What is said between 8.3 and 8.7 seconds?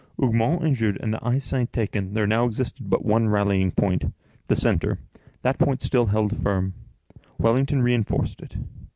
it.